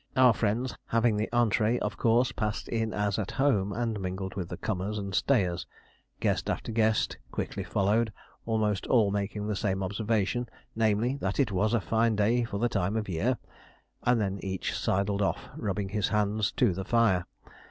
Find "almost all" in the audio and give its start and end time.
8.47-9.11